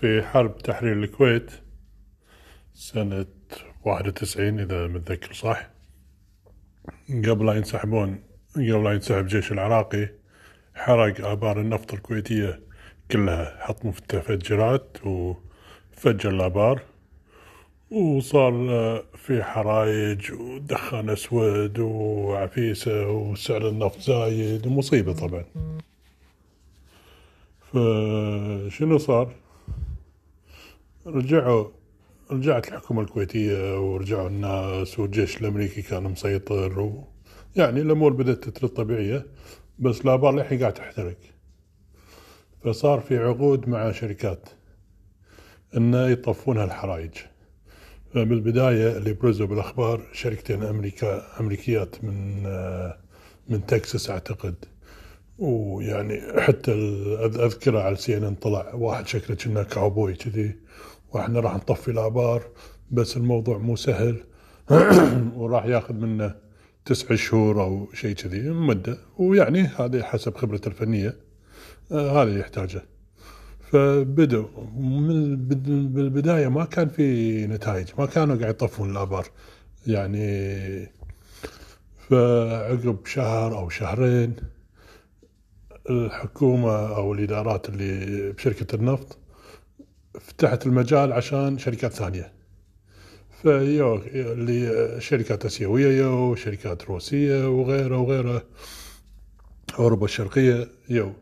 [0.00, 1.50] في حرب تحرير الكويت
[2.74, 3.26] سنة
[3.84, 5.70] واحد وتسعين إذا متذكر صح.
[7.08, 8.22] قبل لا ينسحبون
[8.54, 10.08] قبل لا ينسحب الجيش العراقي
[10.74, 12.60] حرق آبار النفط الكويتية
[13.10, 13.56] كلها.
[13.60, 16.82] حط متفجرات وفجر الآبار
[17.90, 18.52] وصار
[19.16, 25.44] في حرايج ودخان أسود وعفيسة وسعر النفط زايد ومصيبة طبعا.
[27.60, 29.47] فشنو صار؟
[31.08, 31.68] رجعوا
[32.30, 37.04] رجعت الحكومة الكويتية ورجعوا الناس والجيش الأمريكي كان مسيطر و
[37.56, 39.26] يعني الأمور بدأت تترد طبيعية
[39.78, 41.16] بس الآبار للحين قاعد تحترق.
[42.64, 44.48] فصار في عقود مع شركات
[45.76, 47.10] انه يطفون هالحرايج
[48.14, 52.42] بالبداية اللي برزوا بالأخبار شركتين أمريكا أمريكيات من
[53.48, 54.54] من تكساس أعتقد.
[55.38, 56.72] ويعني حتى
[57.24, 60.56] أذكره على سي إن طلع واحد شكله كنا كاوبوي كذي.
[61.12, 62.42] وإحنا راح نطفي الآبار
[62.90, 64.16] بس الموضوع مو سهل.
[65.36, 66.34] وراح ياخذ منه
[66.84, 68.98] تسع شهور أو شيء كذي مدة.
[69.18, 71.16] ويعني هذه حسب خبرته الفنية
[71.92, 72.82] آه هذا يحتاجه.
[73.60, 75.36] فبدوا من
[75.92, 79.26] بالبداية ما كان في نتائج ما كانوا قاعد يطفون الآبار.
[79.86, 80.98] يعني
[82.08, 84.36] فعقب شهر أو شهرين
[85.90, 89.18] الحكومة أو الإدارات اللي بشركة النفط
[90.20, 92.32] فتحت المجال عشان شركات ثانية.
[93.42, 98.42] فيو اللي شركات آسيوية يو شركات روسية وغيره وغيره.
[99.78, 101.12] أوروبا الشرقية يو.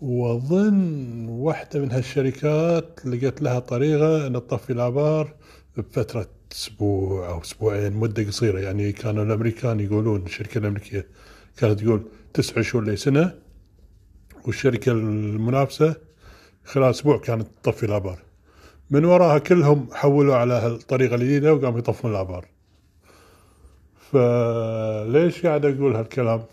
[0.00, 5.34] وأظن واحدة من هالشركات لقيت لها طريقة إن تطفي الآبار
[5.76, 8.58] بفترة أسبوع أو أسبوعين مدة قصيرة.
[8.60, 11.06] يعني كانوا الأمريكان يقولون الشركة الأمريكية
[11.56, 12.02] كانت تقول
[12.34, 13.34] تسع شهور لسنة
[14.46, 15.96] والشركة المنافسة
[16.64, 18.18] خلال أسبوع كانت تطفي الآبار.
[18.90, 22.46] من وراها كلهم حولوا على هالطريقة الجديده وقاموا يطفون الآبار.
[24.12, 26.44] فليش قاعد أقول هالكلام؟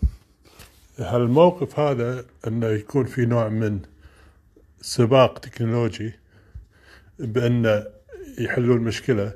[0.98, 3.80] هالموقف هذا إنه يكون في نوع من
[4.80, 6.12] سباق تكنولوجي
[7.18, 7.84] بأن
[8.38, 9.32] يحلوا المشكلة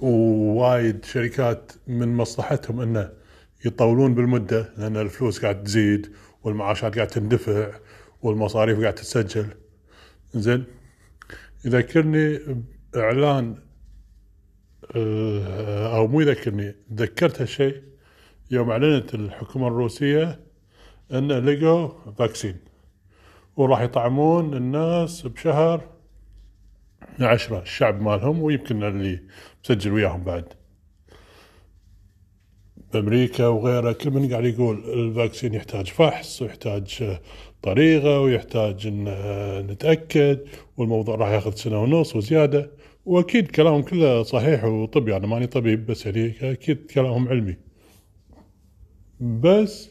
[0.00, 3.12] ووايد شركات من مصلحتهم إنه
[3.64, 7.70] يطولون بالمدة لأن الفلوس قاعد تزيد والمعاشات قاعد تندفع.
[8.24, 9.46] والمصاريف قاعد تتسجل.
[10.34, 10.64] زين.
[11.64, 12.38] يذكرني
[12.96, 13.58] اعلان
[14.96, 17.82] آه، أو مو يذكرني ذكرت هالشيء
[18.50, 20.40] يوم أعلنت الحكومة الروسية
[21.12, 22.56] أن لقوا vaccine
[23.56, 25.88] وراح يطعمون الناس بشهر
[27.20, 29.20] عشرة الشعب مالهم ويمكن اللي
[29.64, 30.44] مسجل وياهم بعد.
[32.94, 37.18] بامريكا وغيرها كل من قاعد يقول ال vaccine يحتاج فحص ويحتاج
[37.62, 39.04] طريقة ويحتاج إن
[39.70, 40.38] نتأكد
[40.76, 42.70] والموضوع راح ياخذ سنة ونص وزيادة.
[43.06, 47.56] وأكيد كلامهم كله صحيح وطبي أنا ماني طبيب بس يعني أكيد كلامهم علمي.
[49.20, 49.90] بس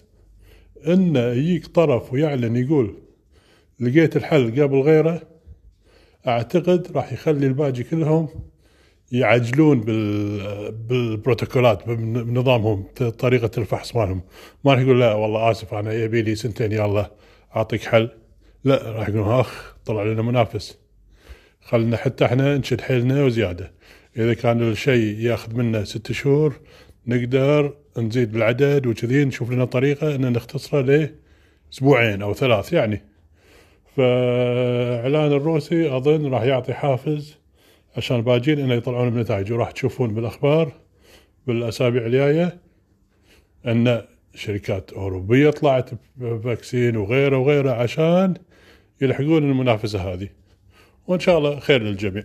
[0.88, 2.96] انه يجيك طرف ويعلن يقول
[3.80, 5.22] لقيت الحل قبل غيره
[6.28, 8.28] أعتقد راح يخلي الباقي كلهم
[9.13, 9.81] يعجلون
[10.88, 12.84] بالبروتوكولات بنظامهم
[13.19, 14.22] طريقة الفحص مالهم.
[14.66, 17.12] ما راح يقول لا والله آسف أنا يبي لي سنتين يلا
[17.56, 18.09] أعطيك حل.
[18.63, 20.78] لا راح يقولون أخ طلع لنا منافس.
[21.62, 23.72] خلنا حتى إحنا نشد حيلنا وزيادة.
[24.18, 26.59] إذا كان الشيء ياخذ منا ست شهور
[27.07, 31.16] نقدر نزيد بالعدد وكذي نشوف لنا طريقة ان نختصره ل
[31.73, 33.02] أسبوعين أو ثلاث يعني.
[33.97, 37.42] فإعلان الروسي أظن راح يعطي حافز
[37.97, 40.71] عشان الباجين إنه يطلعون بنتائج وراح تشوفون بالأخبار
[41.47, 42.57] بالأسابيع الجاية
[43.65, 44.01] أن
[44.35, 48.33] شركات أوروبية طلعت بفاكسين وغيره وغيره عشان
[49.01, 50.29] يلحقون المنافسة هذه.
[51.07, 52.23] وإن شاء الله خير للجميع.